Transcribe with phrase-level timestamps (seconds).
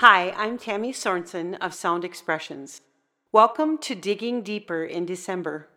[0.00, 2.80] Hi, I'm Tammy Sorensen of Sound Expressions.
[3.32, 5.68] Welcome to Digging Deeper in December.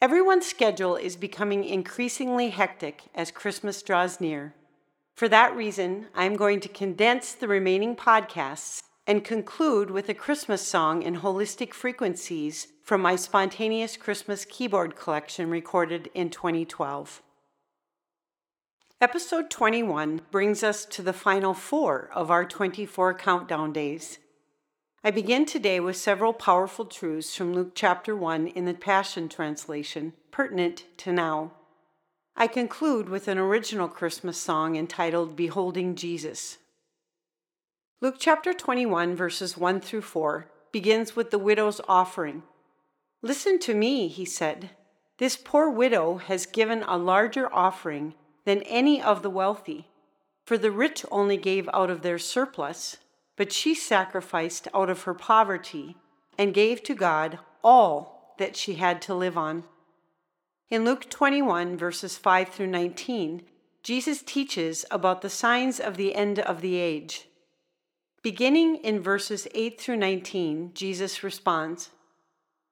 [0.00, 4.54] Everyone's schedule is becoming increasingly hectic as Christmas draws near.
[5.16, 10.66] For that reason, I'm going to condense the remaining podcasts and conclude with a Christmas
[10.66, 17.20] song in holistic frequencies from my spontaneous Christmas keyboard collection recorded in 2012.
[19.02, 24.20] Episode 21 brings us to the final four of our 24 countdown days.
[25.02, 30.12] I begin today with several powerful truths from Luke chapter 1 in the Passion Translation,
[30.30, 31.50] pertinent to now.
[32.36, 36.58] I conclude with an original Christmas song entitled Beholding Jesus.
[38.00, 42.44] Luke chapter 21, verses 1 through 4, begins with the widow's offering.
[43.20, 44.70] Listen to me, he said.
[45.18, 49.88] This poor widow has given a larger offering than any of the wealthy.
[50.44, 52.96] For the rich only gave out of their surplus,
[53.36, 55.96] but she sacrificed out of her poverty
[56.36, 59.64] and gave to God all that she had to live on.
[60.70, 63.42] In Luke 21, verses 5 through 19,
[63.82, 67.28] Jesus teaches about the signs of the end of the age.
[68.22, 71.90] Beginning in verses 8 through 19, Jesus responds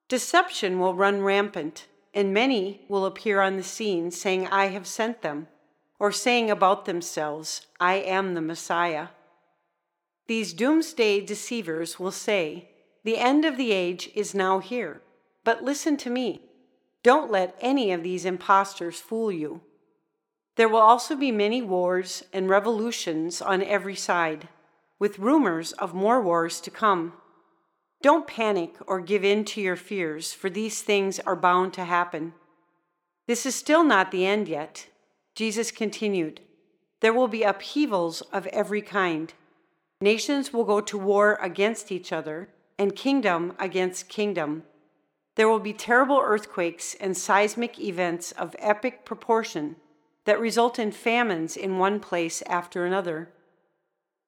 [0.07, 5.21] Deception will run rampant, and many will appear on the scene saying, I have sent
[5.21, 5.47] them
[6.01, 9.09] or saying about themselves, I am the Messiah.
[10.27, 12.69] These doomsday deceivers will say,
[13.03, 15.03] The end of the age is now here.
[15.43, 16.41] But listen to me.
[17.03, 19.61] Don't let any of these impostors fool you.
[20.55, 24.47] There will also be many wars and revolutions on every side,
[24.97, 27.13] with rumors of more wars to come.
[28.01, 32.33] Don't panic or give in to your fears, for these things are bound to happen.
[33.27, 34.87] This is still not the end yet.
[35.35, 36.41] Jesus continued,
[36.99, 39.33] There will be upheavals of every kind.
[40.01, 44.63] Nations will go to war against each other, and kingdom against kingdom.
[45.35, 49.77] There will be terrible earthquakes and seismic events of epic proportion
[50.25, 53.29] that result in famines in one place after another.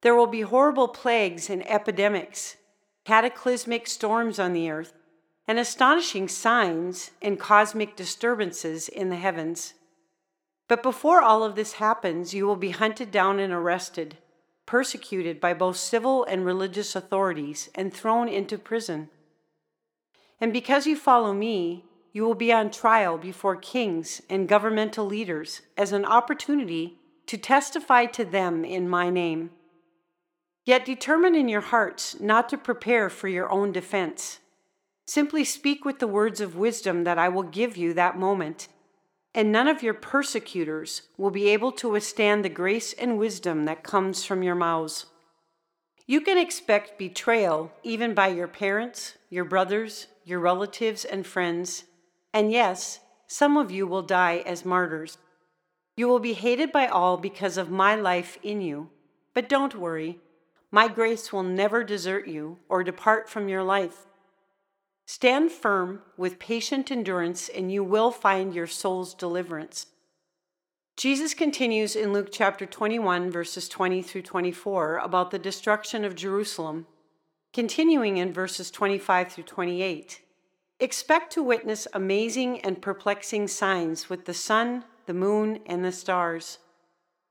[0.02, 2.58] There will be horrible plagues and epidemics,
[3.06, 4.94] cataclysmic storms on the earth,
[5.48, 9.74] and astonishing signs and cosmic disturbances in the heavens.
[10.68, 14.18] But before all of this happens, you will be hunted down and arrested,
[14.66, 19.10] persecuted by both civil and religious authorities, and thrown into prison.
[20.40, 25.62] And because you follow me, you will be on trial before kings and governmental leaders
[25.78, 26.98] as an opportunity
[27.28, 29.50] to testify to them in my name.
[30.66, 34.40] Yet determine in your hearts not to prepare for your own defense.
[35.06, 38.70] Simply speak with the words of wisdom that I will give you that moment
[39.36, 43.84] and none of your persecutors will be able to withstand the grace and wisdom that
[43.84, 45.08] comes from your mouths.
[46.06, 51.86] You can expect betrayal even by your parents, your brothers, your relatives, and friends,
[52.34, 55.18] and yes, some of you will die as martyrs.
[55.96, 58.90] You will be hated by all because of my life in you,
[59.34, 60.20] but don't worry.
[60.72, 64.08] My grace will never desert you or depart from your life.
[65.06, 69.88] Stand firm with patient endurance, and you will find your soul's deliverance.
[70.96, 76.86] Jesus continues in Luke chapter 21, verses 20 through 24, about the destruction of Jerusalem,
[77.52, 80.22] continuing in verses 25 through 28.
[80.80, 86.60] Expect to witness amazing and perplexing signs with the sun, the moon, and the stars.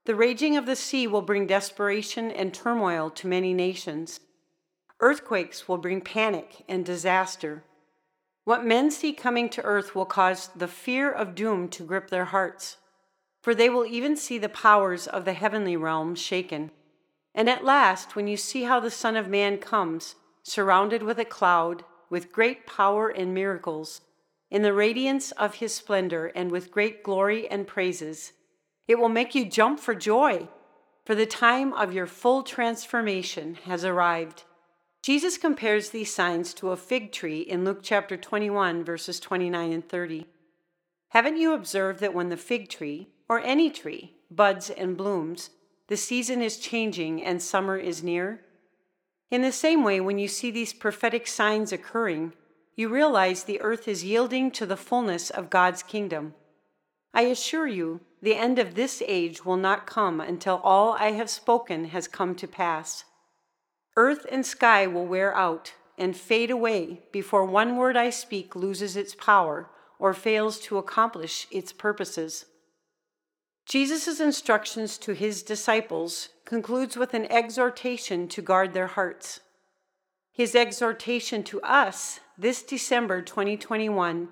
[0.05, 4.21] The raging of the sea will bring desperation and turmoil to many nations.
[5.03, 7.65] Earthquakes will bring panic and disaster.
[8.45, 12.27] What men see coming to earth will cause the fear of doom to grip their
[12.27, 12.77] hearts,
[13.43, 16.71] for they will even see the powers of the heavenly realm shaken.
[17.35, 20.15] And at last, when you see how the Son of Man comes,
[20.45, 24.03] surrounded with a cloud, with great power and miracles,
[24.53, 28.33] in the radiance of his splendor and with great glory and praises,
[28.87, 30.47] it will make you jump for joy,
[31.05, 34.45] for the time of your full transformation has arrived.
[35.03, 39.89] Jesus compares these signs to a fig tree in Luke chapter 21, verses 29 and
[39.89, 40.29] 30.
[41.09, 45.51] Haven't you observed that when the fig tree, or any tree, buds and blooms,
[45.89, 48.43] the season is changing and summer is near?
[49.29, 52.35] In the same way, when you see these prophetic signs occurring,
[52.77, 56.35] you realize the earth is yielding to the fullness of God's kingdom.
[57.13, 61.29] I assure you, the end of this age will not come until all I have
[61.29, 63.05] spoken has come to pass.
[63.97, 68.97] Earth and sky will wear out and fade away before one word I speak loses
[68.97, 69.69] its power
[69.99, 72.47] or fails to accomplish its purposes.
[73.67, 79.41] Jesus' instructions to his disciples concludes with an exhortation to guard their hearts.
[80.33, 84.29] His exhortation to us this December 2021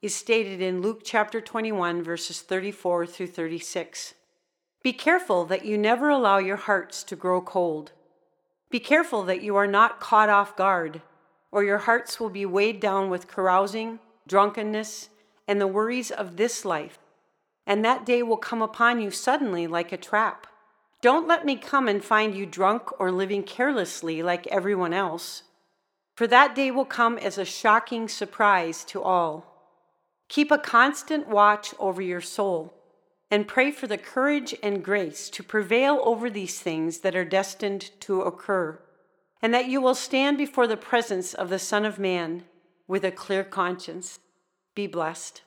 [0.00, 4.14] is stated in Luke chapter 21, verses 34 through 36.
[4.82, 7.92] Be careful that you never allow your hearts to grow cold.
[8.70, 11.02] Be careful that you are not caught off guard,
[11.50, 15.08] or your hearts will be weighed down with carousing, drunkenness,
[15.48, 16.98] and the worries of this life,
[17.66, 20.46] and that day will come upon you suddenly like a trap.
[21.02, 25.42] Don't let me come and find you drunk or living carelessly like everyone else,
[26.14, 29.46] for that day will come as a shocking surprise to all.
[30.28, 32.79] Keep a constant watch over your soul
[33.30, 37.90] and pray for the courage and grace to prevail over these things that are destined
[38.00, 38.80] to occur,
[39.40, 42.44] and that you will stand before the presence of the Son of Man
[42.88, 44.18] with a clear conscience.
[44.74, 45.42] Be blessed.